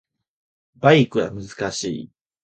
[0.77, 2.11] バイクは難しい